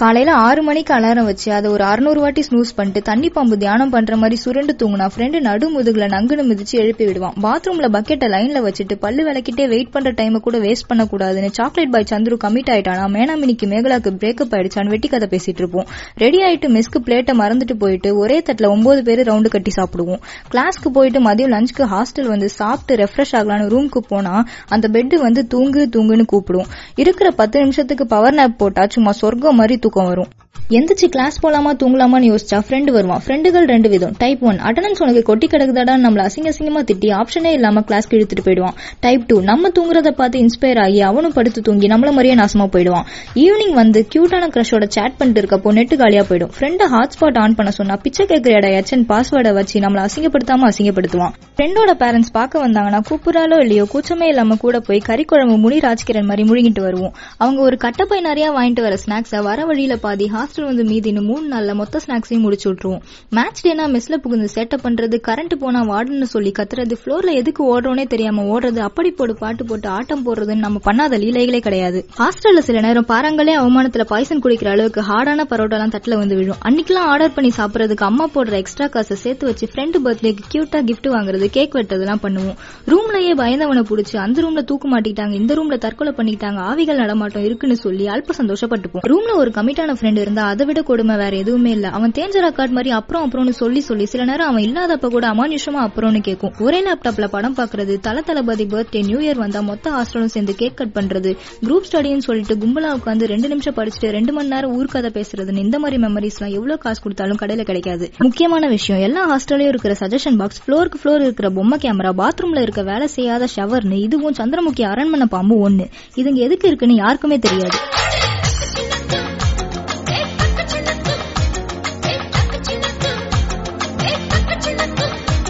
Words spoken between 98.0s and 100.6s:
தல தளபதி birthday new year வந்தா மொத்த ஹாஸ்டலும் சேர்ந்து